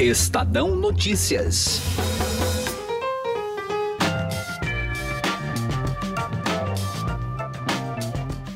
Estadão 0.00 0.74
Notícias. 0.74 1.82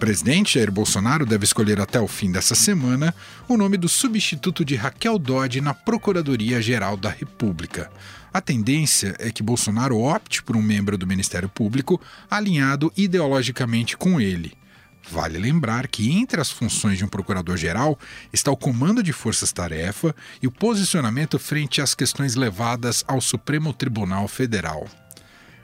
Presidente 0.00 0.54
Jair 0.54 0.72
Bolsonaro 0.72 1.26
deve 1.26 1.44
escolher 1.44 1.82
até 1.82 2.00
o 2.00 2.08
fim 2.08 2.32
dessa 2.32 2.54
semana 2.54 3.14
o 3.46 3.58
nome 3.58 3.76
do 3.76 3.90
substituto 3.90 4.64
de 4.64 4.74
Raquel 4.74 5.18
Dodge 5.18 5.60
na 5.60 5.74
Procuradoria-Geral 5.74 6.96
da 6.96 7.10
República. 7.10 7.90
A 8.32 8.40
tendência 8.40 9.14
é 9.18 9.30
que 9.30 9.42
Bolsonaro 9.42 9.98
opte 9.98 10.42
por 10.42 10.56
um 10.56 10.62
membro 10.62 10.96
do 10.96 11.06
Ministério 11.06 11.50
Público 11.50 12.00
alinhado 12.30 12.90
ideologicamente 12.96 13.98
com 13.98 14.18
ele. 14.18 14.54
Vale 15.10 15.38
lembrar 15.38 15.86
que 15.86 16.12
entre 16.12 16.40
as 16.40 16.50
funções 16.50 16.98
de 16.98 17.04
um 17.04 17.08
procurador-geral 17.08 17.98
está 18.32 18.50
o 18.50 18.56
comando 18.56 19.02
de 19.02 19.12
forças-tarefa 19.12 20.14
e 20.42 20.46
o 20.46 20.50
posicionamento 20.50 21.38
frente 21.38 21.80
às 21.80 21.94
questões 21.94 22.34
levadas 22.34 23.04
ao 23.06 23.20
Supremo 23.20 23.72
Tribunal 23.72 24.26
Federal. 24.26 24.88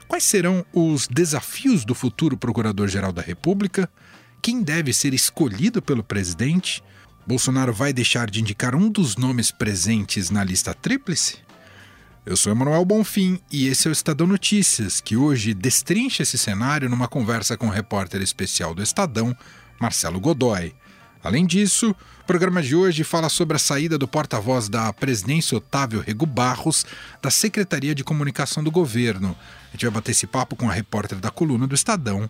Quais 0.07 0.23
serão 0.23 0.65
os 0.73 1.07
desafios 1.07 1.85
do 1.85 1.95
futuro 1.95 2.37
procurador-geral 2.37 3.11
da 3.11 3.21
República? 3.21 3.89
Quem 4.41 4.61
deve 4.61 4.93
ser 4.93 5.13
escolhido 5.13 5.81
pelo 5.81 6.03
presidente? 6.03 6.83
Bolsonaro 7.25 7.73
vai 7.73 7.93
deixar 7.93 8.29
de 8.29 8.41
indicar 8.41 8.75
um 8.75 8.89
dos 8.89 9.15
nomes 9.15 9.51
presentes 9.51 10.29
na 10.29 10.43
lista 10.43 10.73
tríplice? 10.73 11.37
Eu 12.23 12.37
sou 12.37 12.51
Emanuel 12.51 12.85
Bonfim 12.85 13.39
e 13.51 13.67
esse 13.67 13.87
é 13.87 13.89
o 13.89 13.91
Estadão 13.91 14.27
Notícias, 14.27 15.01
que 15.01 15.17
hoje 15.17 15.55
destrincha 15.55 16.21
esse 16.21 16.37
cenário 16.37 16.87
numa 16.87 17.07
conversa 17.07 17.57
com 17.57 17.65
o 17.65 17.71
repórter 17.71 18.21
especial 18.21 18.75
do 18.75 18.83
Estadão, 18.83 19.35
Marcelo 19.79 20.19
Godoy. 20.19 20.71
Além 21.23 21.47
disso, 21.47 21.95
o 22.21 22.25
programa 22.27 22.61
de 22.61 22.75
hoje 22.75 23.03
fala 23.03 23.27
sobre 23.27 23.55
a 23.55 23.59
saída 23.59 23.97
do 23.97 24.07
porta-voz 24.07 24.69
da 24.69 24.93
presidência 24.93 25.57
Otávio 25.57 25.99
Rego 25.99 26.27
Barros 26.27 26.85
da 27.23 27.31
Secretaria 27.31 27.95
de 27.95 28.03
Comunicação 28.03 28.63
do 28.63 28.69
Governo. 28.69 29.35
A 29.69 29.71
gente 29.71 29.85
vai 29.85 29.95
bater 29.95 30.11
esse 30.11 30.27
papo 30.27 30.55
com 30.55 30.69
a 30.69 30.73
repórter 30.73 31.17
da 31.17 31.31
coluna 31.31 31.65
do 31.65 31.73
Estadão, 31.73 32.29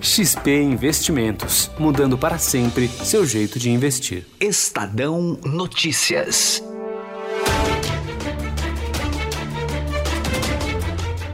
XP 0.00 0.62
Investimentos, 0.62 1.70
mudando 1.78 2.18
para 2.18 2.38
sempre 2.38 2.88
seu 2.88 3.24
jeito 3.24 3.56
de 3.56 3.70
investir. 3.70 4.26
Estadão 4.40 5.38
Notícias. 5.44 6.60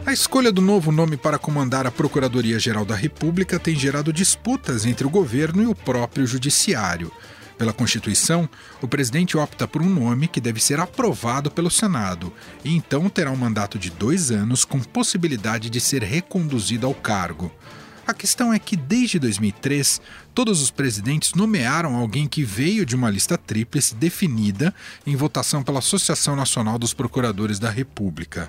A 0.05 0.13
escolha 0.13 0.53
do 0.53 0.61
novo 0.61 0.93
nome 0.93 1.17
para 1.17 1.39
comandar 1.39 1.87
a 1.87 1.91
Procuradoria-Geral 1.91 2.85
da 2.85 2.95
República 2.95 3.59
tem 3.59 3.75
gerado 3.75 4.13
disputas 4.13 4.85
entre 4.85 5.07
o 5.07 5.11
governo 5.11 5.63
e 5.63 5.67
o 5.67 5.75
próprio 5.75 6.27
Judiciário. 6.27 7.11
Pela 7.59 7.73
Constituição, 7.73 8.49
o 8.83 8.89
presidente 8.89 9.37
opta 9.37 9.67
por 9.67 9.81
um 9.81 9.89
nome 9.89 10.29
que 10.29 10.41
deve 10.41 10.61
ser 10.61 10.79
aprovado 10.79 11.51
pelo 11.51 11.71
Senado 11.71 12.33
e 12.65 12.75
então 12.75 13.09
terá 13.09 13.31
um 13.31 13.37
mandato 13.37 13.79
de 13.79 13.91
dois 13.91 14.31
anos 14.31 14.65
com 14.65 14.79
possibilidade 14.81 15.71
de 15.71 15.81
ser 15.81 16.03
reconduzido 16.03 16.87
ao 16.87 16.95
cargo. 16.95 17.51
A 18.07 18.15
questão 18.15 18.53
é 18.53 18.59
que, 18.59 18.77
desde 18.77 19.19
2003, 19.19 20.01
todos 20.33 20.63
os 20.63 20.71
presidentes 20.71 21.35
nomearam 21.35 21.97
alguém 21.97 22.29
que 22.29 22.45
veio 22.45 22.87
de 22.87 22.95
uma 22.95 23.11
lista 23.11 23.37
tríplice 23.37 23.97
definida 23.97 24.73
em 25.05 25.17
votação 25.17 25.61
pela 25.61 25.81
Associação 25.81 26.37
Nacional 26.37 26.79
dos 26.79 26.95
Procuradores 26.95 27.59
da 27.59 27.69
República. 27.69 28.49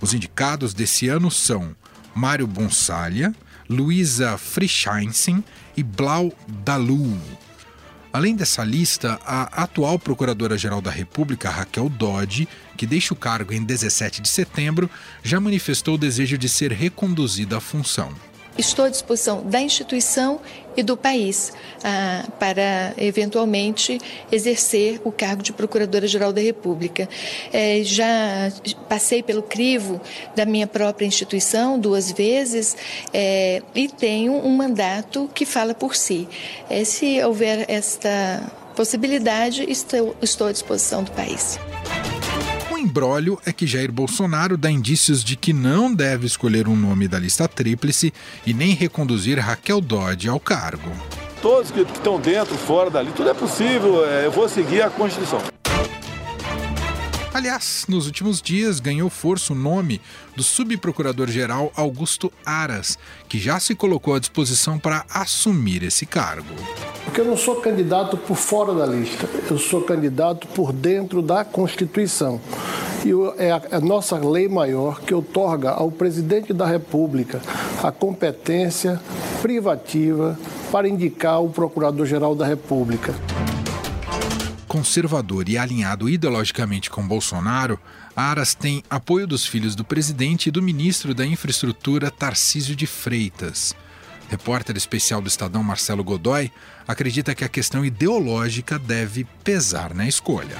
Os 0.00 0.14
indicados 0.14 0.74
desse 0.74 1.06
ano 1.06 1.30
são 1.30 1.76
Mário 2.12 2.46
Bonsalha, 2.46 3.32
Luísa 3.70 4.36
Frischeinsen 4.36 5.44
e 5.76 5.82
Blau 5.84 6.32
Dalu. 6.64 7.20
Além 8.18 8.34
dessa 8.34 8.64
lista, 8.64 9.16
a 9.24 9.62
atual 9.62 9.96
Procuradora-Geral 9.96 10.80
da 10.80 10.90
República, 10.90 11.48
Raquel 11.48 11.88
Dodge, 11.88 12.48
que 12.76 12.84
deixa 12.84 13.14
o 13.14 13.16
cargo 13.16 13.52
em 13.52 13.62
17 13.62 14.20
de 14.20 14.28
setembro, 14.28 14.90
já 15.22 15.38
manifestou 15.38 15.94
o 15.94 15.98
desejo 15.98 16.36
de 16.36 16.48
ser 16.48 16.72
reconduzida 16.72 17.58
à 17.58 17.60
função 17.60 18.12
estou 18.58 18.84
à 18.84 18.88
disposição 18.88 19.42
da 19.42 19.60
instituição 19.60 20.40
e 20.76 20.82
do 20.82 20.96
país 20.96 21.52
ah, 21.82 22.24
para, 22.38 22.94
eventualmente, 22.98 23.98
exercer 24.30 25.00
o 25.04 25.10
cargo 25.10 25.42
de 25.42 25.52
Procuradora-Geral 25.52 26.32
da 26.32 26.40
República. 26.40 27.08
É, 27.52 27.80
já 27.82 28.52
passei 28.88 29.22
pelo 29.22 29.42
crivo 29.42 30.00
da 30.36 30.44
minha 30.44 30.66
própria 30.66 31.06
instituição 31.06 31.78
duas 31.78 32.12
vezes 32.12 32.76
é, 33.12 33.62
e 33.74 33.88
tenho 33.88 34.34
um 34.34 34.56
mandato 34.56 35.28
que 35.34 35.44
fala 35.44 35.74
por 35.74 35.96
si. 35.96 36.28
É, 36.68 36.84
se 36.84 37.22
houver 37.24 37.64
esta 37.68 38.42
possibilidade, 38.76 39.64
estou, 39.68 40.14
estou 40.22 40.46
à 40.46 40.52
disposição 40.52 41.02
do 41.02 41.10
país 41.10 41.58
embrólio 42.78 43.38
é 43.44 43.52
que 43.52 43.66
Jair 43.66 43.90
Bolsonaro 43.90 44.56
dá 44.56 44.70
indícios 44.70 45.24
de 45.24 45.36
que 45.36 45.52
não 45.52 45.92
deve 45.92 46.26
escolher 46.26 46.68
um 46.68 46.76
nome 46.76 47.08
da 47.08 47.18
lista 47.18 47.48
tríplice 47.48 48.12
e 48.46 48.54
nem 48.54 48.74
reconduzir 48.74 49.38
Raquel 49.38 49.80
Dodge 49.80 50.28
ao 50.28 50.40
cargo. 50.40 50.90
Todos 51.42 51.70
que 51.70 51.80
estão 51.80 52.20
dentro, 52.20 52.56
fora 52.56 52.90
dali, 52.90 53.10
tudo 53.12 53.30
é 53.30 53.34
possível, 53.34 54.04
é, 54.04 54.26
eu 54.26 54.30
vou 54.30 54.48
seguir 54.48 54.82
a 54.82 54.90
Constituição. 54.90 55.57
Aliás, 57.38 57.84
nos 57.88 58.06
últimos 58.06 58.42
dias 58.42 58.80
ganhou 58.80 59.08
força 59.08 59.52
o 59.52 59.56
nome 59.56 60.00
do 60.34 60.42
subprocurador-geral 60.42 61.70
Augusto 61.76 62.32
Aras, 62.44 62.98
que 63.28 63.38
já 63.38 63.60
se 63.60 63.76
colocou 63.76 64.16
à 64.16 64.18
disposição 64.18 64.76
para 64.76 65.04
assumir 65.08 65.84
esse 65.84 66.04
cargo. 66.04 66.52
Porque 67.04 67.20
eu 67.20 67.24
não 67.24 67.36
sou 67.36 67.60
candidato 67.60 68.16
por 68.16 68.36
fora 68.36 68.74
da 68.74 68.84
lista, 68.84 69.28
eu 69.48 69.56
sou 69.56 69.82
candidato 69.82 70.48
por 70.48 70.72
dentro 70.72 71.22
da 71.22 71.44
Constituição. 71.44 72.40
E 73.06 73.12
é 73.40 73.52
a 73.52 73.78
nossa 73.78 74.16
lei 74.18 74.48
maior 74.48 75.00
que 75.00 75.14
otorga 75.14 75.70
ao 75.70 75.92
presidente 75.92 76.52
da 76.52 76.66
República 76.66 77.40
a 77.80 77.92
competência 77.92 79.00
privativa 79.40 80.36
para 80.72 80.88
indicar 80.88 81.40
o 81.40 81.50
Procurador-Geral 81.50 82.34
da 82.34 82.44
República 82.44 83.14
conservador 84.68 85.48
e 85.48 85.56
alinhado 85.56 86.08
ideologicamente 86.08 86.90
com 86.90 87.08
Bolsonaro, 87.08 87.80
Aras 88.14 88.54
tem 88.54 88.84
apoio 88.90 89.26
dos 89.26 89.46
filhos 89.46 89.74
do 89.74 89.82
presidente 89.84 90.48
e 90.48 90.52
do 90.52 90.62
ministro 90.62 91.14
da 91.14 91.26
Infraestrutura 91.26 92.10
Tarcísio 92.10 92.76
de 92.76 92.86
Freitas. 92.86 93.74
Repórter 94.28 94.76
especial 94.76 95.22
do 95.22 95.28
Estadão 95.28 95.62
Marcelo 95.62 96.04
Godoy 96.04 96.52
acredita 96.86 97.34
que 97.34 97.44
a 97.44 97.48
questão 97.48 97.84
ideológica 97.84 98.78
deve 98.78 99.24
pesar 99.42 99.94
na 99.94 100.06
escolha. 100.06 100.58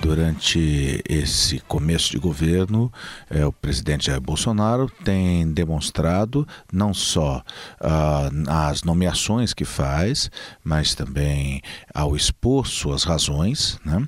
Durante 0.00 1.02
esse 1.08 1.58
começo 1.60 2.10
de 2.10 2.18
governo, 2.18 2.92
é, 3.30 3.44
o 3.44 3.52
presidente 3.52 4.06
Jair 4.06 4.20
Bolsonaro 4.20 4.90
tem 5.04 5.50
demonstrado 5.50 6.46
não 6.72 6.92
só 6.92 7.42
uh, 7.80 8.50
as 8.50 8.82
nomeações 8.82 9.54
que 9.54 9.64
faz, 9.64 10.30
mas 10.62 10.94
também 10.94 11.62
ao 11.94 12.14
expor 12.14 12.66
suas 12.66 13.04
razões, 13.04 13.78
né, 13.84 14.06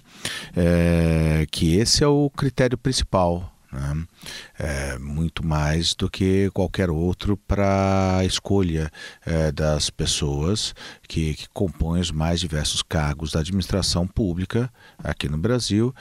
é, 0.57 1.47
que 1.51 1.77
esse 1.77 2.05
é 2.05 2.07
o 2.07 2.31
critério 2.31 2.77
principal 2.77 3.58
né? 3.73 4.05
É, 4.59 4.99
muito 4.99 5.47
mais 5.47 5.95
do 5.95 6.11
que 6.11 6.51
qualquer 6.53 6.91
outro 6.91 7.37
para 7.37 8.19
a 8.19 8.25
escolha 8.25 8.91
é, 9.25 9.53
das 9.53 9.91
pessoas 9.91 10.75
que, 11.07 11.35
que, 11.35 11.49
compõem 11.51 12.01
os 12.01 12.11
mais 12.11 12.41
diversos 12.41 12.83
cargos 12.83 13.33
da 13.33 13.41
administração 13.41 14.07
pública 14.07 14.73
aqui 14.99 15.29
no 15.29 15.39
Brasil 15.39 15.95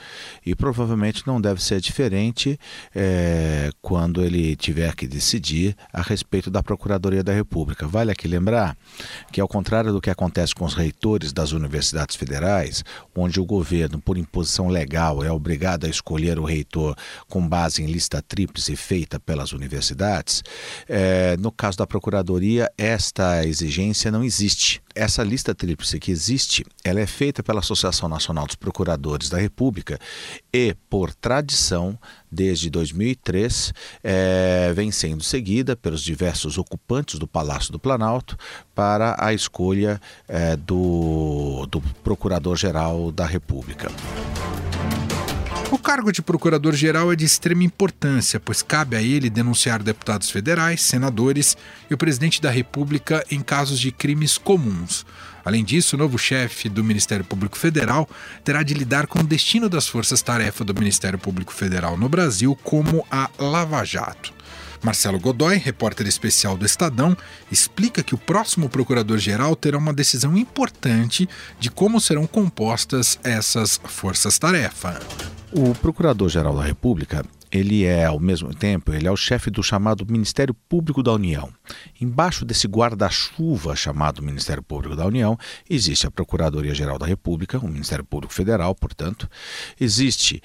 e 0.44 0.54
provavelmente 0.54 1.26
não 1.26 1.40
deve 1.40 1.62
ser 1.62 1.80
diferente 1.80 2.58
é, 2.94 3.70
quando 3.82 4.24
ele 4.24 4.56
tiver 4.56 4.94
que 4.94 5.06
decidir 5.06 5.76
a 5.92 6.02
respeito 6.02 6.50
da 6.50 6.62
Procuradoria 6.62 7.22
da 7.22 7.32
República. 7.32 7.86
Vale 7.86 8.10
aqui 8.10 8.26
lembrar 8.26 8.76
que, 9.30 9.40
ao 9.40 9.48
contrário 9.48 9.92
do 9.92 10.00
que 10.00 10.10
acontece 10.10 10.54
com 10.54 10.64
os 10.64 10.74
reitores 10.74 11.32
das 11.32 11.52
universidades 11.52 12.16
federais, 12.16 12.82
onde 13.14 13.40
o 13.40 13.44
governo, 13.44 14.00
por 14.00 14.16
imposição 14.16 14.68
legal, 14.68 15.22
é 15.22 15.30
obrigado 15.30 15.84
a 15.84 15.88
escolher 15.88 16.38
o 16.38 16.44
reitor 16.44 16.96
com 17.28 17.46
base 17.46 17.57
base 17.58 17.82
em 17.82 17.86
lista 17.86 18.22
tríplice 18.22 18.76
feita 18.76 19.18
pelas 19.18 19.52
universidades, 19.52 20.44
é, 20.88 21.36
no 21.38 21.50
caso 21.50 21.76
da 21.76 21.86
Procuradoria, 21.88 22.70
esta 22.78 23.44
exigência 23.44 24.12
não 24.12 24.22
existe. 24.22 24.80
Essa 24.94 25.24
lista 25.24 25.52
tríplice 25.54 25.98
que 25.98 26.12
existe, 26.12 26.64
ela 26.84 27.00
é 27.00 27.06
feita 27.06 27.42
pela 27.42 27.58
Associação 27.58 28.08
Nacional 28.08 28.46
dos 28.46 28.54
Procuradores 28.54 29.28
da 29.28 29.38
República 29.38 29.98
e, 30.52 30.74
por 30.88 31.12
tradição, 31.12 31.98
desde 32.30 32.70
2003, 32.70 33.72
é, 34.04 34.72
vem 34.72 34.92
sendo 34.92 35.24
seguida 35.24 35.74
pelos 35.74 36.02
diversos 36.02 36.58
ocupantes 36.58 37.18
do 37.18 37.26
Palácio 37.26 37.72
do 37.72 37.78
Planalto 37.78 38.36
para 38.72 39.16
a 39.18 39.32
escolha 39.34 40.00
é, 40.28 40.54
do, 40.56 41.66
do 41.66 41.80
Procurador-Geral 42.04 43.10
da 43.10 43.26
República. 43.26 43.88
O 45.70 45.76
cargo 45.78 46.10
de 46.10 46.22
procurador-geral 46.22 47.12
é 47.12 47.16
de 47.16 47.26
extrema 47.26 47.62
importância, 47.62 48.40
pois 48.40 48.62
cabe 48.62 48.96
a 48.96 49.02
ele 49.02 49.28
denunciar 49.28 49.82
deputados 49.82 50.30
federais, 50.30 50.80
senadores 50.80 51.58
e 51.90 51.94
o 51.94 51.98
presidente 51.98 52.40
da 52.40 52.50
República 52.50 53.22
em 53.30 53.42
casos 53.42 53.78
de 53.78 53.92
crimes 53.92 54.38
comuns. 54.38 55.04
Além 55.44 55.62
disso, 55.62 55.94
o 55.94 55.98
novo 55.98 56.18
chefe 56.18 56.70
do 56.70 56.82
Ministério 56.82 57.24
Público 57.24 57.58
Federal 57.58 58.08
terá 58.42 58.62
de 58.62 58.72
lidar 58.72 59.06
com 59.06 59.18
o 59.20 59.24
destino 59.24 59.68
das 59.68 59.86
forças-tarefa 59.86 60.64
do 60.64 60.74
Ministério 60.74 61.18
Público 61.18 61.52
Federal 61.52 61.98
no 61.98 62.08
Brasil, 62.08 62.58
como 62.64 63.06
a 63.10 63.28
Lava 63.38 63.84
Jato. 63.84 64.32
Marcelo 64.82 65.18
Godoy, 65.18 65.56
repórter 65.56 66.06
especial 66.06 66.56
do 66.56 66.64
Estadão, 66.64 67.16
explica 67.52 68.02
que 68.02 68.14
o 68.14 68.18
próximo 68.18 68.70
procurador-geral 68.70 69.54
terá 69.54 69.76
uma 69.76 69.92
decisão 69.92 70.36
importante 70.36 71.28
de 71.60 71.70
como 71.70 72.00
serão 72.00 72.26
compostas 72.26 73.18
essas 73.22 73.78
forças-tarefa. 73.84 74.98
O 75.52 75.74
Procurador-Geral 75.74 76.54
da 76.54 76.62
República 76.62 77.24
ele 77.50 77.84
é, 77.84 78.04
ao 78.04 78.20
mesmo 78.20 78.54
tempo, 78.54 78.92
ele 78.92 79.08
é 79.08 79.10
o 79.10 79.16
chefe 79.16 79.50
do 79.50 79.62
chamado 79.62 80.06
Ministério 80.06 80.54
Público 80.54 81.02
da 81.02 81.12
União. 81.12 81.48
Embaixo 82.00 82.44
desse 82.44 82.66
guarda-chuva 82.66 83.74
chamado 83.74 84.22
Ministério 84.22 84.62
Público 84.62 84.94
da 84.94 85.06
União, 85.06 85.38
existe 85.68 86.06
a 86.06 86.10
Procuradoria-Geral 86.10 86.98
da 86.98 87.06
República, 87.06 87.58
o 87.58 87.68
Ministério 87.68 88.04
Público 88.04 88.34
Federal, 88.34 88.74
portanto, 88.74 89.28
existe 89.80 90.42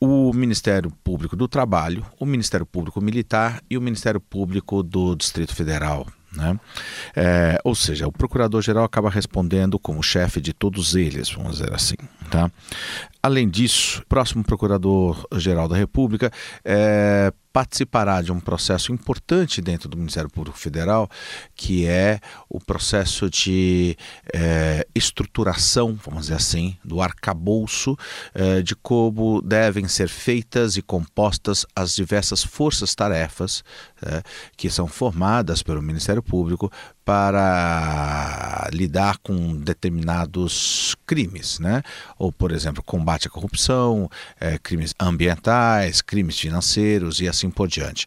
o 0.00 0.32
Ministério 0.32 0.90
Público 1.02 1.34
do 1.34 1.48
Trabalho, 1.48 2.04
o 2.20 2.26
Ministério 2.26 2.66
Público 2.66 3.00
Militar 3.00 3.62
e 3.70 3.78
o 3.78 3.80
Ministério 3.80 4.20
Público 4.20 4.82
do 4.82 5.14
Distrito 5.14 5.54
Federal, 5.54 6.06
né? 6.36 6.58
É, 7.16 7.58
ou 7.64 7.74
seja, 7.74 8.06
o 8.06 8.12
procurador-geral 8.12 8.84
acaba 8.84 9.08
respondendo 9.08 9.78
como 9.78 10.02
chefe 10.02 10.40
de 10.40 10.52
todos 10.52 10.94
eles, 10.94 11.30
vamos 11.30 11.58
dizer 11.58 11.72
assim. 11.72 11.96
Tá? 12.30 12.50
Além 13.22 13.48
disso, 13.48 14.02
o 14.02 14.06
próximo 14.06 14.44
procurador-geral 14.44 15.66
da 15.66 15.76
República 15.76 16.30
é, 16.62 17.32
participará 17.54 18.20
de 18.20 18.32
um 18.32 18.38
processo 18.38 18.92
importante 18.92 19.62
dentro 19.62 19.88
do 19.88 19.96
Ministério 19.96 20.28
Público 20.28 20.58
Federal, 20.58 21.08
que 21.54 21.86
é 21.86 22.20
o 22.50 22.60
processo 22.60 23.30
de 23.30 23.96
é, 24.34 24.86
estruturação, 24.94 25.98
vamos 26.04 26.24
dizer 26.24 26.34
assim, 26.34 26.76
do 26.84 27.00
arcabouço 27.00 27.96
é, 28.34 28.60
de 28.60 28.74
como 28.74 29.40
devem 29.40 29.88
ser 29.88 30.08
feitas 30.08 30.76
e 30.76 30.82
compostas 30.82 31.64
as 31.74 31.94
diversas 31.94 32.42
forças-tarefas 32.42 33.64
é, 34.02 34.22
que 34.54 34.68
são 34.68 34.86
formadas 34.86 35.62
pelo 35.62 35.80
Ministério 35.80 36.22
Público 36.22 36.70
para 37.04 38.68
lidar 38.72 39.18
com 39.18 39.56
determinados 39.56 40.96
crimes, 41.06 41.58
né? 41.58 41.82
Ou, 42.18 42.32
por 42.32 42.50
exemplo, 42.50 42.82
combate 42.82 43.28
à 43.28 43.30
corrupção, 43.30 44.10
é, 44.40 44.58
crimes 44.58 44.94
ambientais, 44.98 46.00
crimes 46.00 46.38
financeiros 46.38 47.20
e 47.20 47.28
assim 47.28 47.50
por 47.50 47.68
diante. 47.68 48.06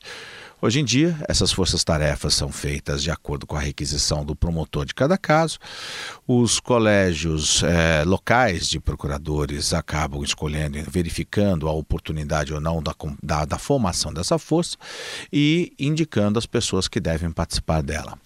Hoje 0.59 0.79
em 0.79 0.83
dia, 0.83 1.15
essas 1.29 1.51
forças-tarefas 1.51 2.33
são 2.33 2.51
feitas 2.51 3.03
de 3.03 3.11
acordo 3.11 3.45
com 3.45 3.55
a 3.55 3.59
requisição 3.59 4.25
do 4.25 4.35
promotor 4.35 4.85
de 4.85 4.95
cada 4.95 5.15
caso. 5.15 5.59
Os 6.27 6.59
colégios 6.59 7.61
é, 7.61 8.03
locais 8.03 8.67
de 8.67 8.79
procuradores 8.79 9.71
acabam 9.71 10.23
escolhendo, 10.23 10.79
verificando 10.89 11.67
a 11.67 11.71
oportunidade 11.71 12.55
ou 12.55 12.59
não 12.59 12.81
da, 12.81 12.95
da, 13.21 13.45
da 13.45 13.59
formação 13.59 14.11
dessa 14.11 14.39
força 14.39 14.77
e 15.31 15.71
indicando 15.77 16.39
as 16.39 16.47
pessoas 16.47 16.87
que 16.87 16.99
devem 16.99 17.31
participar 17.31 17.83
dela. 17.83 18.17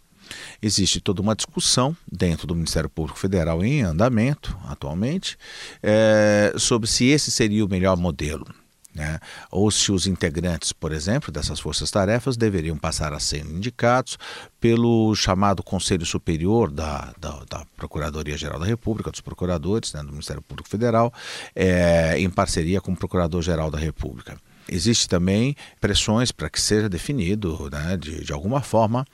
Existe 0.62 1.00
toda 1.00 1.22
uma 1.22 1.36
discussão 1.36 1.96
dentro 2.12 2.48
do 2.48 2.56
Ministério 2.56 2.90
Público 2.90 3.20
Federal 3.20 3.64
em 3.64 3.82
andamento 3.82 4.58
atualmente 4.66 5.38
é, 5.82 6.54
sobre 6.58 6.88
se 6.88 7.06
esse 7.06 7.32
seria 7.32 7.66
o 7.66 7.70
melhor 7.70 7.98
modelo. 7.98 8.46
Né? 8.94 9.20
Ou 9.50 9.72
se 9.72 9.92
os 9.92 10.06
integrantes, 10.06 10.74
por 10.74 10.92
exemplo, 10.92 11.32
dessas 11.32 11.60
forças-tarefas 11.60 12.36
deveriam 12.36 12.78
passar 12.78 13.14
a 13.14 13.20
ser 13.20 13.46
indicados 13.46 14.18
pelo 14.60 15.16
chamado 15.16 15.64
Conselho 15.64 16.06
Superior 16.06 16.70
da, 16.70 17.14
da, 17.18 17.44
da 17.50 17.66
Procuradoria-Geral 17.78 18.60
da 18.60 18.66
República, 18.66 19.10
dos 19.10 19.22
procuradores 19.22 19.94
né, 19.94 20.04
do 20.04 20.12
Ministério 20.12 20.42
Público 20.42 20.70
Federal, 20.70 21.14
é, 21.56 22.20
em 22.20 22.30
parceria 22.30 22.82
com 22.82 22.92
o 22.92 22.98
Procurador-Geral 22.98 23.72
da 23.72 23.80
República. 23.80 24.38
Existe 24.70 25.08
também 25.08 25.56
pressões 25.80 26.32
para 26.32 26.50
que 26.50 26.62
seja 26.62 26.88
definido, 26.88 27.70
né, 27.72 27.98
de, 27.98 28.24
de 28.24 28.34
alguma 28.34 28.62
forma, 28.62 29.06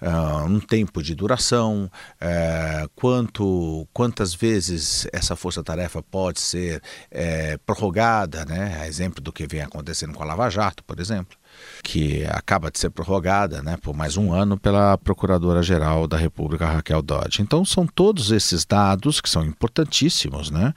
uh, 0.00 0.44
um 0.46 0.60
tempo 0.60 1.02
de 1.02 1.14
duração, 1.14 1.90
uh, 2.20 2.88
quanto, 2.94 3.86
quantas 3.92 4.34
vezes 4.34 5.06
essa 5.12 5.36
força-tarefa 5.36 6.02
pode 6.02 6.40
ser 6.40 6.78
uh, 6.78 7.58
prorrogada, 7.64 8.44
né, 8.44 8.78
a 8.80 8.88
exemplo 8.88 9.22
do 9.22 9.32
que 9.32 9.46
vem 9.46 9.62
acontecendo 9.62 10.14
com 10.14 10.22
a 10.22 10.26
Lava 10.26 10.48
Jato, 10.50 10.82
por 10.84 10.98
exemplo 11.00 11.36
que 11.82 12.24
acaba 12.26 12.70
de 12.70 12.78
ser 12.78 12.90
prorrogada 12.90 13.62
né, 13.62 13.76
por 13.76 13.94
mais 13.94 14.16
um 14.16 14.32
ano 14.32 14.58
pela 14.58 14.96
Procuradora-Geral 14.98 16.06
da 16.06 16.16
República, 16.16 16.66
Raquel 16.66 17.02
Dodge. 17.02 17.42
Então, 17.42 17.64
são 17.64 17.86
todos 17.86 18.30
esses 18.30 18.64
dados 18.64 19.20
que 19.20 19.28
são 19.28 19.44
importantíssimos, 19.44 20.50
né? 20.50 20.72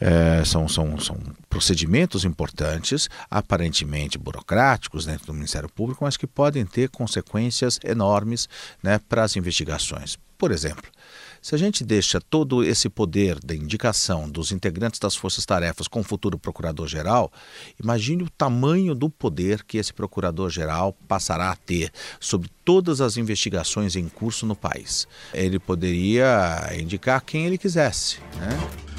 É, 0.00 0.42
são, 0.44 0.68
são, 0.68 0.98
são 0.98 1.16
procedimentos 1.48 2.24
importantes, 2.24 3.08
aparentemente 3.30 4.18
burocráticos 4.18 5.04
dentro 5.04 5.26
do 5.26 5.34
Ministério 5.34 5.68
Público, 5.68 6.04
mas 6.04 6.16
que 6.16 6.26
podem 6.26 6.64
ter 6.64 6.88
consequências 6.88 7.78
enormes 7.84 8.48
né, 8.82 8.98
para 9.08 9.22
as 9.22 9.36
investigações. 9.36 10.18
Por 10.38 10.52
exemplo, 10.52 10.90
se 11.46 11.54
a 11.54 11.58
gente 11.58 11.84
deixa 11.84 12.20
todo 12.20 12.64
esse 12.64 12.88
poder 12.88 13.38
da 13.38 13.54
indicação 13.54 14.28
dos 14.28 14.50
integrantes 14.50 14.98
das 14.98 15.14
forças-tarefas 15.14 15.86
com 15.86 16.00
o 16.00 16.02
futuro 16.02 16.36
procurador-geral, 16.36 17.30
imagine 17.80 18.24
o 18.24 18.30
tamanho 18.30 18.96
do 18.96 19.08
poder 19.08 19.62
que 19.62 19.78
esse 19.78 19.94
procurador-geral 19.94 20.92
passará 21.06 21.52
a 21.52 21.54
ter 21.54 21.92
sobre 22.18 22.50
todas 22.64 23.00
as 23.00 23.16
investigações 23.16 23.94
em 23.94 24.08
curso 24.08 24.44
no 24.44 24.56
país. 24.56 25.06
Ele 25.32 25.60
poderia 25.60 26.68
indicar 26.76 27.24
quem 27.24 27.46
ele 27.46 27.58
quisesse. 27.58 28.18
Né? 28.40 28.95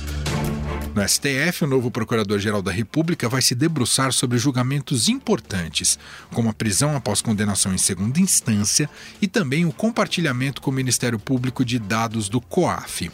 No 0.98 1.08
STF, 1.08 1.64
o 1.64 1.68
novo 1.68 1.92
Procurador-Geral 1.92 2.60
da 2.60 2.72
República 2.72 3.30
vai 3.30 3.40
se 3.40 3.54
debruçar 3.54 4.12
sobre 4.12 4.40
julgamentos 4.40 5.08
importantes, 5.08 6.00
como 6.34 6.50
a 6.50 6.54
prisão 6.54 6.96
após 6.96 7.22
condenação 7.22 7.72
em 7.72 7.78
segunda 7.78 8.20
instância 8.20 8.90
e 9.22 9.28
também 9.28 9.64
o 9.64 9.72
compartilhamento 9.72 10.60
com 10.60 10.72
o 10.72 10.74
Ministério 10.74 11.20
Público 11.20 11.64
de 11.64 11.78
dados 11.78 12.30
do 12.30 12.42
COAF. 12.42 13.12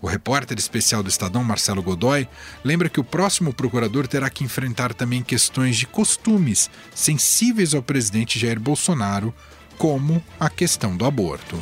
O 0.00 0.06
repórter 0.06 0.56
especial 0.56 1.02
do 1.02 1.08
Estadão, 1.08 1.42
Marcelo 1.42 1.82
Godoy, 1.82 2.28
lembra 2.62 2.88
que 2.88 3.00
o 3.00 3.04
próximo 3.04 3.52
procurador 3.52 4.06
terá 4.06 4.30
que 4.30 4.44
enfrentar 4.44 4.94
também 4.94 5.20
questões 5.20 5.76
de 5.76 5.84
costumes 5.84 6.70
sensíveis 6.94 7.74
ao 7.74 7.82
presidente 7.82 8.38
Jair 8.38 8.60
Bolsonaro, 8.60 9.34
como 9.76 10.22
a 10.38 10.48
questão 10.48 10.96
do 10.96 11.04
aborto. 11.04 11.60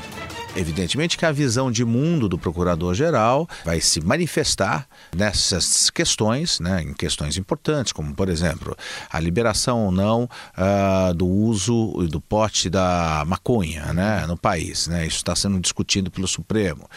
Evidentemente 0.57 1.19
que 1.19 1.27
a 1.27 1.33
visão 1.33 1.71
de 1.71 1.85
mundo 1.85 2.29
do 2.29 2.39
procurador-geral 2.39 3.49
vai 3.65 3.81
se 3.81 4.01
manifestar 4.01 4.87
nessas 5.15 5.91
questões, 5.91 6.61
né, 6.61 6.83
em 6.83 6.95
questões 6.95 7.37
importantes, 7.37 7.93
como, 7.93 8.15
por 8.15 8.29
exemplo, 8.29 8.77
a 9.11 9.19
liberação 9.19 9.87
ou 9.87 9.91
não 9.91 10.25
uh, 10.25 11.13
do 11.15 11.27
uso 11.27 11.95
e 12.05 12.07
do 12.07 12.21
pote 12.21 12.71
da 12.71 13.25
maconha 13.27 13.93
né, 13.93 14.27
no 14.27 14.37
país. 14.37 14.87
Né, 14.87 15.07
isso 15.07 15.17
está 15.17 15.35
sendo 15.35 15.59
discutido 15.59 16.11
pelo 16.11 16.29
Supremo. 16.29 16.89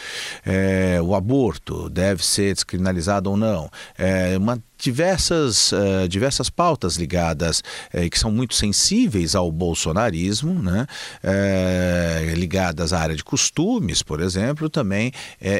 É, 0.46 1.00
o 1.02 1.16
aborto 1.16 1.90
deve 1.90 2.24
ser 2.24 2.54
descriminalizado 2.54 3.30
ou 3.30 3.38
não. 3.38 3.72
É, 3.98 4.38
uma 4.38 4.62
diversas, 4.78 5.72
uh, 5.72 6.08
diversas 6.08 6.50
pautas 6.50 6.96
ligadas 6.96 7.64
uh, 7.94 8.10
que 8.10 8.18
são 8.18 8.32
muito 8.32 8.54
sensíveis 8.54 9.36
ao 9.36 9.52
bolsonarismo, 9.52 10.62
né? 10.62 10.88
Uh, 11.24 12.36
ligadas 12.36 12.94
à 12.94 13.00
área 13.00 13.16
de 13.16 13.24
costumes, 13.24 14.04
por 14.04 14.22
exemplo, 14.22 14.70
também 14.70 15.12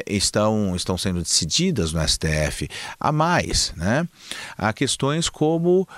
estão, 0.06 0.74
estão 0.76 0.96
sendo 0.96 1.20
decididas 1.20 1.92
no 1.92 2.06
STF. 2.06 2.68
Há 2.98 3.10
mais, 3.10 3.72
né? 3.76 4.06
há 4.56 4.72
questões 4.72 5.28
como 5.28 5.88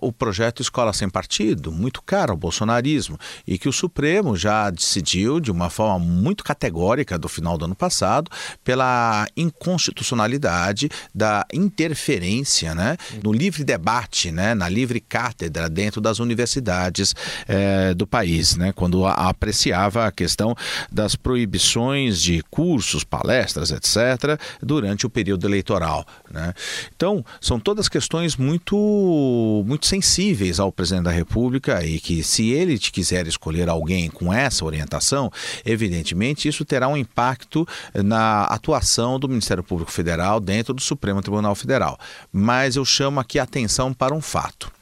o 0.00 0.12
projeto 0.12 0.62
Escola 0.62 0.92
Sem 0.92 1.08
Partido, 1.08 1.72
muito 1.72 2.02
caro 2.02 2.32
ao 2.32 2.36
bolsonarismo, 2.36 3.18
e 3.46 3.58
que 3.58 3.68
o 3.68 3.72
Supremo 3.72 4.36
já 4.36 4.70
decidiu 4.70 5.40
de 5.40 5.50
uma 5.50 5.70
forma 5.70 5.98
muito 5.98 6.44
categórica 6.44 7.18
do 7.18 7.28
final 7.28 7.56
do 7.58 7.64
ano 7.64 7.74
passado 7.74 8.30
pela 8.62 9.26
inconstitucionalidade 9.36 10.88
da 11.14 11.46
interferência 11.52 12.43
ciência, 12.44 12.74
né? 12.74 12.96
no 13.22 13.32
livre 13.32 13.64
debate, 13.64 14.30
né? 14.30 14.54
na 14.54 14.68
livre 14.68 15.00
cátedra 15.00 15.68
dentro 15.68 16.00
das 16.00 16.18
universidades 16.18 17.14
é, 17.48 17.94
do 17.94 18.06
país, 18.06 18.56
né? 18.56 18.72
quando 18.72 19.06
apreciava 19.06 20.06
a 20.06 20.12
questão 20.12 20.54
das 20.92 21.16
proibições 21.16 22.20
de 22.20 22.42
cursos, 22.50 23.02
palestras, 23.02 23.70
etc., 23.70 24.38
durante 24.62 25.06
o 25.06 25.10
período 25.10 25.46
eleitoral. 25.46 26.06
Né? 26.30 26.52
Então, 26.94 27.24
são 27.40 27.58
todas 27.58 27.88
questões 27.88 28.36
muito, 28.36 29.64
muito 29.66 29.86
sensíveis 29.86 30.60
ao 30.60 30.70
presidente 30.70 31.04
da 31.04 31.10
República 31.10 31.84
e 31.84 31.98
que, 31.98 32.22
se 32.22 32.50
ele 32.50 32.78
quiser 32.78 33.26
escolher 33.26 33.68
alguém 33.68 34.10
com 34.10 34.32
essa 34.32 34.64
orientação, 34.64 35.30
evidentemente 35.64 36.48
isso 36.48 36.64
terá 36.64 36.88
um 36.88 36.96
impacto 36.96 37.66
na 37.94 38.42
atuação 38.44 39.18
do 39.18 39.28
Ministério 39.28 39.62
Público 39.62 39.90
Federal 39.90 40.38
dentro 40.40 40.74
do 40.74 40.82
Supremo 40.82 41.22
Tribunal 41.22 41.54
Federal. 41.54 41.98
Mas 42.36 42.74
eu 42.74 42.84
chamo 42.84 43.20
aqui 43.20 43.38
a 43.38 43.44
atenção 43.44 43.94
para 43.94 44.12
um 44.12 44.20
fato. 44.20 44.72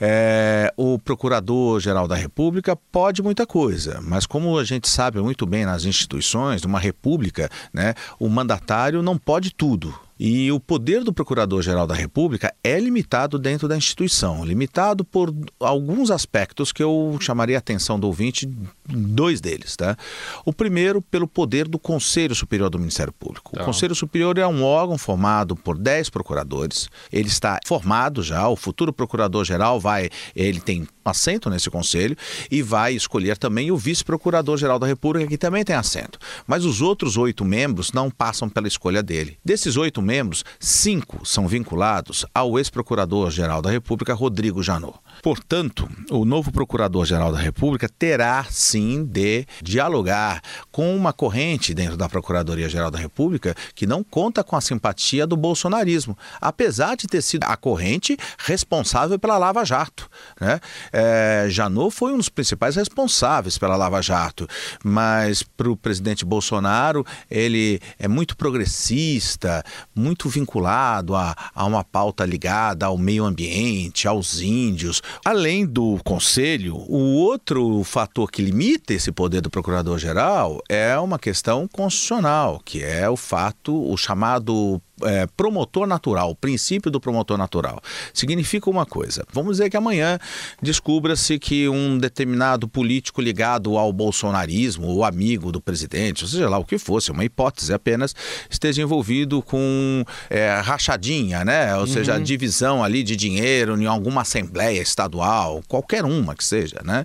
É, 0.00 0.72
o 0.76 0.98
Procurador-Geral 0.98 2.08
da 2.08 2.16
República 2.16 2.74
pode 2.74 3.22
muita 3.22 3.46
coisa, 3.46 4.00
mas 4.02 4.26
como 4.26 4.58
a 4.58 4.64
gente 4.64 4.88
sabe 4.88 5.20
muito 5.20 5.46
bem 5.46 5.64
nas 5.64 5.84
instituições, 5.84 6.62
numa 6.62 6.80
república, 6.80 7.48
né, 7.72 7.94
o 8.18 8.28
mandatário 8.28 9.02
não 9.02 9.16
pode 9.16 9.54
tudo. 9.54 9.94
E 10.22 10.52
o 10.52 10.60
poder 10.60 11.02
do 11.02 11.14
Procurador-Geral 11.14 11.86
da 11.86 11.94
República 11.94 12.54
é 12.62 12.78
limitado 12.78 13.38
dentro 13.38 13.66
da 13.66 13.74
instituição, 13.74 14.44
limitado 14.44 15.02
por 15.02 15.34
alguns 15.58 16.10
aspectos 16.10 16.72
que 16.72 16.82
eu 16.82 17.16
chamaria 17.22 17.56
a 17.56 17.58
atenção 17.58 17.98
do 17.98 18.06
ouvinte, 18.06 18.46
dois 18.86 19.40
deles. 19.40 19.76
Tá? 19.76 19.96
O 20.44 20.52
primeiro, 20.52 21.00
pelo 21.00 21.26
poder 21.26 21.66
do 21.66 21.78
Conselho 21.78 22.34
Superior 22.34 22.68
do 22.68 22.78
Ministério 22.78 23.14
Público. 23.14 23.58
O 23.58 23.64
Conselho 23.64 23.94
Superior 23.94 24.36
é 24.36 24.46
um 24.46 24.62
órgão 24.62 24.98
formado 24.98 25.56
por 25.56 25.78
10 25.78 26.10
procuradores, 26.10 26.90
ele 27.10 27.28
está 27.28 27.58
formado 27.66 28.22
já, 28.22 28.46
o 28.46 28.56
futuro 28.56 28.92
Procurador-Geral 28.92 29.80
vai, 29.80 30.10
ele 30.36 30.60
tem 30.60 30.86
assento 31.02 31.48
nesse 31.48 31.70
conselho 31.70 32.16
e 32.50 32.62
vai 32.62 32.94
escolher 32.94 33.38
também 33.38 33.70
o 33.70 33.76
vice-procurador-geral 33.76 34.78
da 34.78 34.86
República, 34.86 35.26
que 35.26 35.38
também 35.38 35.64
tem 35.64 35.74
assento. 35.74 36.18
Mas 36.46 36.64
os 36.64 36.82
outros 36.82 37.16
oito 37.16 37.42
membros 37.42 37.92
não 37.92 38.10
passam 38.10 38.48
pela 38.48 38.68
escolha 38.68 39.02
dele. 39.02 39.38
Desses 39.44 39.76
oito 39.76 40.02
membros, 40.10 40.44
cinco 40.58 41.24
são 41.24 41.46
vinculados 41.46 42.26
ao 42.34 42.58
ex-procurador-geral 42.58 43.62
da 43.62 43.70
República, 43.70 44.12
Rodrigo 44.12 44.60
Janot. 44.60 44.98
Portanto, 45.22 45.88
o 46.10 46.24
novo 46.24 46.50
Procurador-Geral 46.50 47.30
da 47.30 47.38
República 47.38 47.88
terá 47.88 48.44
sim 48.50 49.04
de 49.04 49.46
dialogar 49.62 50.42
com 50.72 50.96
uma 50.96 51.12
corrente 51.12 51.74
dentro 51.74 51.96
da 51.96 52.08
Procuradoria-Geral 52.08 52.90
da 52.90 52.98
República 52.98 53.54
que 53.74 53.86
não 53.86 54.02
conta 54.02 54.42
com 54.42 54.56
a 54.56 54.60
simpatia 54.60 55.26
do 55.26 55.36
bolsonarismo, 55.36 56.18
apesar 56.40 56.96
de 56.96 57.06
ter 57.06 57.22
sido 57.22 57.44
a 57.44 57.56
corrente 57.56 58.16
responsável 58.38 59.18
pela 59.18 59.38
Lava 59.38 59.64
Jato. 59.64 60.10
Né? 60.40 60.58
É, 60.92 61.46
Janot 61.50 61.94
foi 61.94 62.12
um 62.12 62.16
dos 62.16 62.28
principais 62.28 62.74
responsáveis 62.74 63.58
pela 63.58 63.76
Lava 63.76 64.02
Jato, 64.02 64.48
mas 64.82 65.42
para 65.42 65.70
o 65.70 65.76
presidente 65.76 66.24
Bolsonaro 66.24 67.06
ele 67.30 67.78
é 67.98 68.08
muito 68.08 68.36
progressista, 68.36 69.62
muito 70.00 70.28
vinculado 70.28 71.14
a, 71.14 71.36
a 71.54 71.64
uma 71.64 71.84
pauta 71.84 72.24
ligada 72.24 72.86
ao 72.86 72.98
meio 72.98 73.24
ambiente, 73.24 74.08
aos 74.08 74.40
índios, 74.40 75.02
Além 75.24 75.66
do 75.66 75.98
conselho, 76.04 76.76
o 76.88 77.14
outro 77.16 77.84
fator 77.84 78.30
que 78.30 78.42
limita 78.42 78.94
esse 78.94 79.12
poder 79.12 79.40
do 79.40 79.50
procurador-geral 79.50 80.62
é 80.68 80.98
uma 80.98 81.18
questão 81.18 81.68
constitucional, 81.68 82.60
que 82.64 82.82
é 82.82 83.08
o 83.08 83.16
fato, 83.16 83.90
o 83.90 83.96
chamado 83.96 84.80
é, 85.04 85.26
promotor 85.36 85.86
natural, 85.86 86.30
o 86.30 86.34
princípio 86.34 86.90
do 86.90 87.00
promotor 87.00 87.38
natural. 87.38 87.80
Significa 88.12 88.68
uma 88.68 88.86
coisa: 88.86 89.24
vamos 89.32 89.52
dizer 89.52 89.70
que 89.70 89.76
amanhã 89.76 90.18
descubra-se 90.62 91.38
que 91.38 91.68
um 91.68 91.98
determinado 91.98 92.68
político 92.68 93.20
ligado 93.20 93.76
ao 93.76 93.92
bolsonarismo, 93.92 94.86
ou 94.86 95.04
amigo 95.04 95.52
do 95.52 95.60
presidente, 95.60 96.24
ou 96.24 96.30
seja 96.30 96.48
lá 96.48 96.58
o 96.58 96.64
que 96.64 96.78
fosse, 96.78 97.10
uma 97.10 97.24
hipótese 97.24 97.72
apenas, 97.72 98.14
esteja 98.48 98.82
envolvido 98.82 99.42
com 99.42 100.04
é, 100.28 100.60
rachadinha, 100.62 101.44
né? 101.44 101.74
Ou 101.74 101.82
uhum. 101.82 101.86
seja, 101.86 102.18
divisão 102.18 102.82
ali 102.82 103.02
de 103.02 103.16
dinheiro 103.16 103.80
em 103.80 103.86
alguma 103.86 104.22
assembleia 104.22 104.80
estadual, 104.80 105.62
qualquer 105.68 106.04
uma 106.04 106.34
que 106.34 106.44
seja, 106.44 106.80
né? 106.84 107.04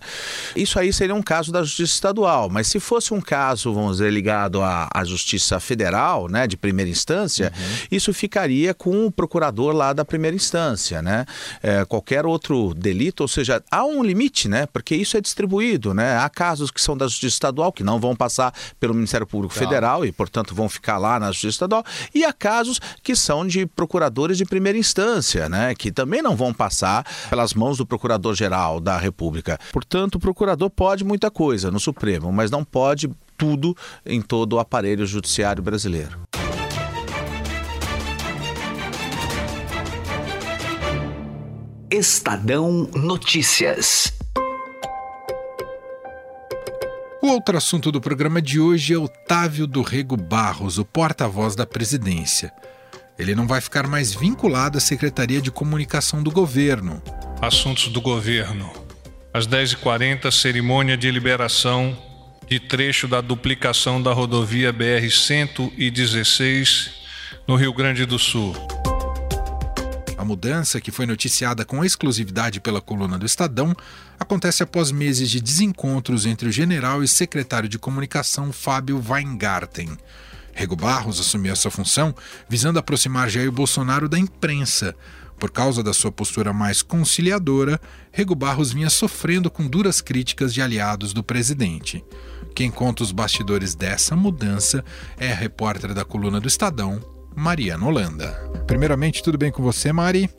Isso 0.56 0.80
aí 0.80 0.92
seria 0.92 1.16
um 1.16 1.24
caso 1.24 1.52
da 1.52 1.64
justiça 1.64 1.94
estadual, 1.94 2.50
mas 2.50 2.68
se 2.68 2.80
fosse 2.80 3.14
um 3.14 3.22
caso, 3.22 3.74
vamos 3.74 3.98
dizer, 3.98 4.12
ligado 4.12 4.62
à, 4.62 4.90
à 4.94 5.04
justiça 5.04 5.60
federal, 5.60 6.28
né, 6.28 6.48
de 6.48 6.58
primeira 6.58 6.90
instância, 6.90 7.52
uhum 7.56 7.85
isso 7.92 8.14
ficaria 8.14 8.74
com 8.74 9.06
o 9.06 9.12
procurador 9.12 9.74
lá 9.74 9.94
da 9.94 10.06
primeira 10.06 10.36
instância, 10.36 11.02
né? 11.02 11.26
É, 11.62 11.86
qualquer 11.86 12.26
outro 12.26 12.74
delito, 12.74 13.22
ou 13.22 13.28
seja, 13.28 13.64
há 13.72 13.86
um 13.86 14.04
limite, 14.04 14.48
né? 14.48 14.66
Porque 14.66 14.96
isso 14.96 15.18
é 15.18 15.22
distribuído, 15.22 15.94
né? 15.94 16.18
Há 16.18 16.30
casos 16.30 16.72
que 16.72 16.82
são 16.82 16.96
da 16.98 17.08
Justiça 17.08 17.36
Estadual 17.36 17.72
que 17.72 17.84
não 17.84 18.00
vão 18.00 18.16
passar 18.16 18.54
pelo 18.80 18.94
Ministério 18.94 19.28
Público 19.28 19.54
tá. 19.54 19.60
Federal 19.60 20.06
e, 20.06 20.12
portanto, 20.12 20.56
vão 20.56 20.70
ficar 20.70 20.98
lá 20.98 21.20
na 21.20 21.28
Justiça 21.28 21.56
Estadual, 21.56 21.84
e 22.14 22.24
há 22.24 22.34
casos 22.34 22.80
que 23.04 23.16
são 23.16 23.46
de 23.46 23.66
procuradores 23.66 24.38
de 24.38 24.46
primeira 24.46 24.78
instância, 24.78 25.50
né? 25.50 25.74
Que 25.76 25.92
também 25.92 26.22
não 26.22 26.36
vão 26.36 26.54
passar 26.54 27.06
pelas 27.30 27.54
mãos 27.54 27.78
do 27.78 27.86
Procurador-Geral 27.86 28.80
da 28.80 28.98
República. 28.98 29.60
Portanto, 29.72 30.16
o 30.16 30.20
procurador 30.20 30.70
pode 30.70 31.04
muita 31.04 31.30
coisa 31.30 31.72
no 31.72 31.80
Supremo, 31.80 32.32
mas 32.32 32.52
não 32.52 32.64
pode 32.64 33.10
tudo 33.38 33.76
em 34.06 34.22
todo 34.22 34.54
o 34.54 34.60
aparelho 34.60 35.06
judiciário 35.06 35.62
brasileiro. 35.62 36.25
Estadão 41.92 42.90
Notícias. 42.96 44.12
O 47.22 47.28
outro 47.28 47.56
assunto 47.56 47.92
do 47.92 48.02
programa 48.02 48.42
de 48.42 48.60
hoje 48.60 48.96
é 48.96 48.98
Otávio 48.98 49.68
do 49.68 49.84
Rego 49.84 50.18
Barros, 50.18 50.80
o 50.80 50.86
porta-voz 50.86 51.56
da 51.56 51.68
presidência. 51.68 52.52
Ele 53.20 53.36
não 53.36 53.46
vai 53.48 53.62
ficar 53.62 53.88
mais 53.88 54.16
vinculado 54.16 54.80
à 54.80 54.82
Secretaria 54.82 55.40
de 55.40 55.52
Comunicação 55.52 56.24
do 56.24 56.32
governo. 56.32 57.00
Assuntos 57.40 57.90
do 57.90 58.02
governo. 58.02 58.74
Às 59.32 59.48
10h40, 59.48 60.32
cerimônia 60.32 60.98
de 60.98 61.12
liberação 61.12 61.96
de 62.48 62.60
trecho 62.60 63.08
da 63.08 63.22
duplicação 63.22 64.02
da 64.02 64.12
rodovia 64.12 64.74
BR-116 64.74 66.90
no 67.48 67.56
Rio 67.56 67.74
Grande 67.74 68.08
do 68.08 68.18
Sul. 68.18 68.56
A 70.26 70.28
mudança, 70.28 70.82
que 70.82 70.90
foi 70.90 71.06
noticiada 71.06 71.64
com 71.64 71.86
exclusividade 71.86 72.60
pela 72.60 72.82
coluna 72.82 73.16
do 73.16 73.28
Estadão, 73.28 73.76
acontece 74.20 74.64
após 74.64 74.90
meses 74.90 75.30
de 75.30 75.40
desencontros 75.40 76.26
entre 76.26 76.50
o 76.50 76.52
general 76.52 77.04
e 77.04 77.08
secretário 77.08 77.70
de 77.70 77.78
comunicação 77.78 78.52
Fábio 78.52 79.00
Weingarten. 79.08 79.96
Rego 80.52 80.76
Barros 80.76 81.20
assumiu 81.20 81.54
essa 81.54 81.70
função 81.70 82.16
visando 82.50 82.80
aproximar 82.80 83.30
Jair 83.30 83.52
Bolsonaro 83.52 84.10
da 84.10 84.18
imprensa. 84.18 84.96
Por 85.38 85.52
causa 85.52 85.84
da 85.84 85.94
sua 85.94 86.12
postura 86.12 86.52
mais 86.52 86.82
conciliadora, 86.82 87.80
Rego 88.12 88.34
Barros 88.34 88.74
vinha 88.74 88.90
sofrendo 88.90 89.52
com 89.52 89.68
duras 89.68 90.02
críticas 90.02 90.52
de 90.52 90.60
aliados 90.60 91.14
do 91.14 91.24
presidente. 91.24 92.04
Quem 92.56 92.72
conta 92.72 93.04
os 93.04 93.12
bastidores 93.12 93.76
dessa 93.76 94.16
mudança 94.16 94.84
é 95.20 95.32
a 95.32 95.36
repórter 95.36 95.94
da 95.94 96.04
coluna 96.04 96.42
do 96.42 96.48
Estadão, 96.48 97.15
Mariana 97.36 97.86
Holanda. 97.86 98.32
Primeiramente, 98.66 99.22
tudo 99.22 99.38
bem 99.38 99.52
com 99.52 99.62
você, 99.62 99.92
Mari? 99.92 100.30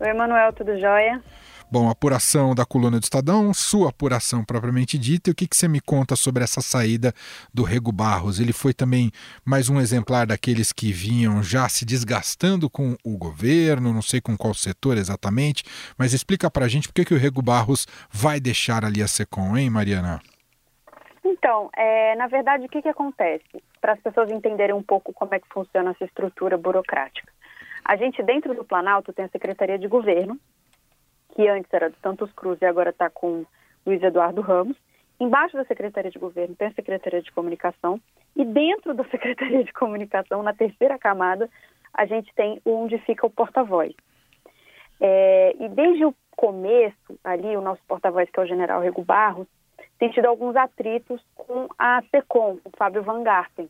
Oi, 0.00 0.08
Emanuel, 0.08 0.52
tudo 0.52 0.78
jóia? 0.78 1.22
Bom, 1.70 1.90
apuração 1.90 2.54
da 2.54 2.64
coluna 2.64 3.00
do 3.00 3.02
Estadão, 3.02 3.52
sua 3.52 3.88
apuração 3.88 4.44
propriamente 4.44 4.96
dita, 4.96 5.28
e 5.28 5.32
o 5.32 5.34
que, 5.34 5.46
que 5.46 5.56
você 5.56 5.66
me 5.66 5.80
conta 5.80 6.14
sobre 6.14 6.44
essa 6.44 6.60
saída 6.60 7.12
do 7.52 7.62
Rego 7.62 7.90
Barros? 7.90 8.38
Ele 8.38 8.52
foi 8.52 8.72
também 8.72 9.10
mais 9.44 9.68
um 9.68 9.80
exemplar 9.80 10.26
daqueles 10.26 10.72
que 10.72 10.92
vinham 10.92 11.42
já 11.42 11.68
se 11.68 11.84
desgastando 11.84 12.70
com 12.70 12.96
o 13.02 13.16
governo, 13.16 13.92
não 13.92 14.02
sei 14.02 14.20
com 14.20 14.36
qual 14.36 14.54
setor 14.54 14.96
exatamente, 14.96 15.64
mas 15.98 16.12
explica 16.12 16.50
pra 16.50 16.68
gente 16.68 16.88
por 16.88 16.94
que, 16.94 17.04
que 17.04 17.14
o 17.14 17.18
Rego 17.18 17.42
Barros 17.42 17.86
vai 18.10 18.38
deixar 18.38 18.84
ali 18.84 19.02
a 19.02 19.08
SECOM, 19.08 19.56
hein, 19.56 19.68
Mariana? 19.68 20.20
Então, 21.24 21.70
é, 21.74 22.14
na 22.16 22.26
verdade, 22.26 22.66
o 22.66 22.68
que, 22.68 22.82
que 22.82 22.88
acontece? 22.88 23.62
Para 23.80 23.94
as 23.94 24.00
pessoas 24.00 24.30
entenderem 24.30 24.74
um 24.74 24.82
pouco 24.82 25.12
como 25.12 25.34
é 25.34 25.40
que 25.40 25.48
funciona 25.48 25.92
essa 25.92 26.04
estrutura 26.04 26.58
burocrática. 26.58 27.32
A 27.84 27.96
gente, 27.96 28.22
dentro 28.22 28.54
do 28.54 28.64
Planalto, 28.64 29.12
tem 29.12 29.24
a 29.24 29.28
Secretaria 29.28 29.78
de 29.78 29.88
Governo, 29.88 30.38
que 31.34 31.48
antes 31.48 31.72
era 31.72 31.88
do 31.88 31.96
Santos 32.02 32.30
Cruz 32.32 32.60
e 32.60 32.66
agora 32.66 32.90
está 32.90 33.08
com 33.08 33.44
Luiz 33.86 34.02
Eduardo 34.02 34.42
Ramos. 34.42 34.76
Embaixo 35.18 35.56
da 35.56 35.64
Secretaria 35.64 36.10
de 36.10 36.18
Governo 36.18 36.54
tem 36.56 36.68
a 36.68 36.74
Secretaria 36.74 37.22
de 37.22 37.32
Comunicação. 37.32 37.98
E 38.36 38.44
dentro 38.44 38.92
da 38.94 39.04
Secretaria 39.08 39.64
de 39.64 39.72
Comunicação, 39.72 40.42
na 40.42 40.52
terceira 40.52 40.98
camada, 40.98 41.48
a 41.92 42.04
gente 42.04 42.34
tem 42.34 42.60
onde 42.66 42.98
fica 42.98 43.26
o 43.26 43.30
porta-voz. 43.30 43.94
É, 45.00 45.54
e 45.58 45.68
desde 45.70 46.04
o 46.04 46.14
começo, 46.36 47.18
ali, 47.22 47.56
o 47.56 47.60
nosso 47.60 47.82
porta-voz, 47.86 48.28
que 48.30 48.38
é 48.38 48.42
o 48.42 48.46
general 48.46 48.80
Rego 48.80 49.02
Barros, 49.02 49.46
tem 49.98 50.10
tido 50.10 50.26
alguns 50.26 50.56
atritos 50.56 51.20
com 51.34 51.68
a 51.78 52.02
SECOM, 52.10 52.58
o 52.64 52.70
Fábio 52.76 53.02
Van 53.02 53.22
Garten. 53.22 53.68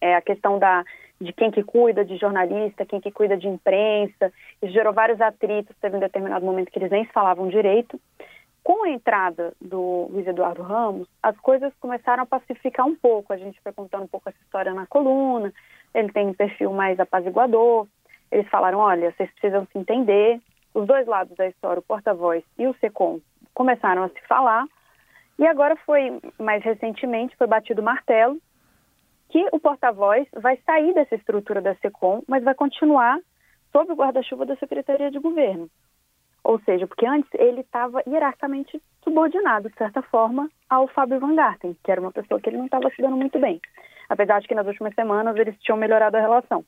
É 0.00 0.14
a 0.14 0.20
questão 0.20 0.58
da 0.58 0.84
de 1.20 1.32
quem 1.32 1.50
que 1.50 1.62
cuida 1.62 2.04
de 2.04 2.16
jornalista, 2.16 2.84
quem 2.84 3.00
que 3.00 3.10
cuida 3.10 3.36
de 3.36 3.48
imprensa. 3.48 4.32
Isso 4.62 4.72
gerou 4.72 4.92
vários 4.92 5.20
atritos, 5.20 5.74
teve 5.80 5.96
um 5.96 6.00
determinado 6.00 6.44
momento 6.44 6.70
que 6.70 6.78
eles 6.78 6.90
nem 6.90 7.06
se 7.06 7.12
falavam 7.12 7.48
direito. 7.48 7.98
Com 8.62 8.84
a 8.84 8.90
entrada 8.90 9.54
do 9.60 10.08
Luiz 10.10 10.26
Eduardo 10.26 10.62
Ramos, 10.62 11.08
as 11.22 11.36
coisas 11.38 11.72
começaram 11.80 12.24
a 12.24 12.26
pacificar 12.26 12.84
um 12.84 12.96
pouco. 12.96 13.32
A 13.32 13.36
gente 13.36 13.60
foi 13.62 13.72
contando 13.72 14.04
um 14.04 14.08
pouco 14.08 14.28
essa 14.28 14.38
história 14.42 14.74
na 14.74 14.86
coluna, 14.86 15.52
ele 15.94 16.12
tem 16.12 16.26
um 16.26 16.34
perfil 16.34 16.72
mais 16.72 16.98
apaziguador. 17.00 17.86
Eles 18.30 18.48
falaram, 18.48 18.78
olha, 18.78 19.12
vocês 19.12 19.30
precisam 19.30 19.66
se 19.70 19.78
entender. 19.78 20.40
Os 20.74 20.86
dois 20.86 21.06
lados 21.06 21.34
da 21.36 21.46
história, 21.46 21.78
o 21.78 21.82
porta-voz 21.82 22.44
e 22.58 22.66
o 22.66 22.74
SECOM, 22.74 23.20
começaram 23.54 24.02
a 24.02 24.08
se 24.08 24.20
falar. 24.26 24.66
E 25.38 25.46
agora 25.46 25.76
foi, 25.84 26.20
mais 26.38 26.62
recentemente, 26.62 27.36
foi 27.36 27.46
batido 27.46 27.82
o 27.82 27.84
martelo 27.84 28.38
que 29.28 29.46
o 29.52 29.58
porta-voz 29.58 30.26
vai 30.32 30.56
sair 30.64 30.94
dessa 30.94 31.14
estrutura 31.14 31.60
da 31.60 31.74
SECOM, 31.76 32.22
mas 32.28 32.44
vai 32.44 32.54
continuar 32.54 33.18
sob 33.72 33.92
o 33.92 33.96
guarda-chuva 33.96 34.46
da 34.46 34.56
Secretaria 34.56 35.10
de 35.10 35.18
Governo. 35.18 35.68
Ou 36.44 36.60
seja, 36.60 36.86
porque 36.86 37.04
antes 37.04 37.28
ele 37.34 37.60
estava 37.60 38.02
hierarquicamente 38.06 38.80
subordinado, 39.02 39.68
de 39.68 39.76
certa 39.76 40.00
forma, 40.00 40.48
ao 40.70 40.86
Fábio 40.86 41.18
Van 41.18 41.34
Garten, 41.34 41.76
que 41.82 41.90
era 41.90 42.00
uma 42.00 42.12
pessoa 42.12 42.40
que 42.40 42.48
ele 42.48 42.56
não 42.56 42.66
estava 42.66 42.88
se 42.90 43.02
dando 43.02 43.16
muito 43.16 43.38
bem. 43.38 43.60
Apesar 44.08 44.40
de 44.40 44.46
que 44.46 44.54
nas 44.54 44.66
últimas 44.66 44.94
semanas 44.94 45.36
eles 45.36 45.58
tinham 45.60 45.76
melhorado 45.76 46.16
a 46.16 46.20
relação. 46.20 46.64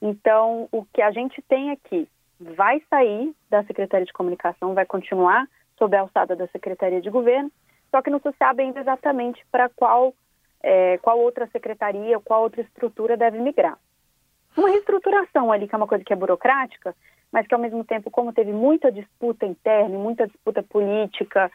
Então, 0.00 0.66
o 0.72 0.84
que 0.86 1.02
a 1.02 1.10
gente 1.10 1.42
tem 1.42 1.70
aqui 1.70 2.08
vai 2.40 2.82
sair 2.88 3.34
da 3.50 3.62
Secretaria 3.64 4.06
de 4.06 4.12
Comunicação, 4.12 4.74
vai 4.74 4.86
continuar 4.86 5.46
sob 5.78 5.94
a 5.94 6.00
alçada 6.00 6.34
da 6.34 6.48
Secretaria 6.48 7.00
de 7.00 7.10
Governo, 7.10 7.52
só 7.92 8.02
que 8.02 8.10
não 8.10 8.18
se 8.18 8.32
sabe 8.38 8.62
ainda 8.62 8.80
exatamente 8.80 9.44
para 9.52 9.68
qual 9.68 10.14
é, 10.62 10.98
qual 10.98 11.18
outra 11.18 11.46
secretaria, 11.48 12.18
qual 12.20 12.42
outra 12.42 12.62
estrutura 12.62 13.16
deve 13.16 13.38
migrar. 13.38 13.78
Uma 14.56 14.68
reestruturação 14.70 15.52
ali, 15.52 15.68
que 15.68 15.74
é 15.74 15.78
uma 15.78 15.86
coisa 15.86 16.04
que 16.04 16.12
é 16.12 16.16
burocrática, 16.16 16.94
mas 17.30 17.46
que 17.46 17.54
ao 17.54 17.60
mesmo 17.60 17.84
tempo, 17.84 18.10
como 18.10 18.32
teve 18.32 18.52
muita 18.52 18.92
disputa 18.92 19.46
interna, 19.46 19.98
muita 19.98 20.26
disputa 20.26 20.62
política 20.62 21.50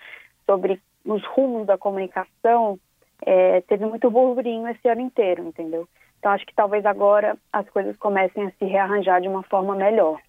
sobre 0.46 0.82
os 1.06 1.24
rumos 1.26 1.66
da 1.66 1.78
comunicação, 1.78 2.80
é, 3.26 3.62
teve 3.62 3.86
muito 3.86 4.10
burburinho 4.10 4.68
esse 4.68 4.88
ano 4.88 5.02
inteiro, 5.02 5.44
entendeu? 5.44 5.88
Então 6.20 6.32
acho 6.32 6.46
que 6.46 6.56
talvez 6.56 6.86
agora 6.86 7.38
as 7.54 7.70
coisas 7.70 7.96
comecem 7.98 8.48
a 8.48 8.52
se 8.52 8.66
rearranjar 8.66 9.22
de 9.22 9.28
uma 9.28 9.44
forma 9.44 9.76
melhor. 9.76 10.20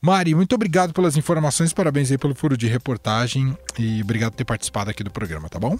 Mari, 0.00 0.32
muito 0.32 0.54
obrigado 0.54 0.92
pelas 0.92 1.16
informações, 1.16 1.72
parabéns 1.72 2.12
aí 2.12 2.18
pelo 2.18 2.32
furo 2.32 2.56
de 2.56 2.68
reportagem 2.68 3.56
e 3.76 4.00
obrigado 4.00 4.30
por 4.30 4.36
ter 4.36 4.44
participado 4.44 4.90
aqui 4.90 5.02
do 5.02 5.10
programa, 5.10 5.48
tá 5.48 5.58
bom? 5.58 5.76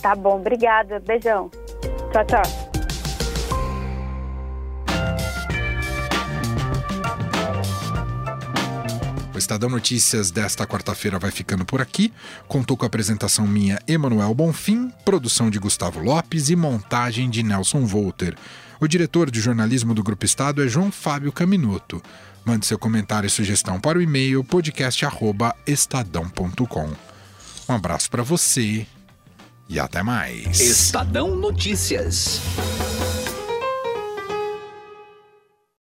Tá 0.00 0.14
bom, 0.14 0.38
obrigada. 0.38 1.00
Beijão. 1.00 1.50
Tchau, 2.12 2.24
tchau. 2.26 2.42
O 9.34 9.38
Estadão 9.38 9.68
Notícias 9.68 10.30
desta 10.30 10.64
quarta-feira 10.64 11.18
vai 11.18 11.32
ficando 11.32 11.64
por 11.64 11.80
aqui. 11.80 12.12
Contou 12.46 12.76
com 12.76 12.84
a 12.84 12.86
apresentação 12.86 13.48
minha, 13.48 13.80
Emanuel 13.88 14.32
Bonfim, 14.32 14.92
produção 15.04 15.50
de 15.50 15.58
Gustavo 15.58 16.00
Lopes 16.00 16.50
e 16.50 16.56
montagem 16.56 17.28
de 17.28 17.42
Nelson 17.42 17.84
Volter. 17.84 18.36
O 18.80 18.86
diretor 18.86 19.30
de 19.30 19.40
jornalismo 19.40 19.92
do 19.92 20.02
Grupo 20.02 20.24
Estado 20.24 20.64
é 20.64 20.68
João 20.68 20.90
Fábio 20.90 21.32
Caminuto. 21.32 22.00
Mande 22.44 22.66
seu 22.66 22.78
comentário 22.78 23.26
e 23.26 23.30
sugestão 23.30 23.80
para 23.80 23.98
o 23.98 24.02
e-mail 24.02 24.44
podcast@estadão.com. 24.44 26.90
Um 27.68 27.74
abraço 27.74 28.08
para 28.10 28.22
você 28.22 28.86
e 29.68 29.78
até 29.78 30.02
mais. 30.02 30.58
Estadão 30.60 31.36
Notícias. 31.36 32.40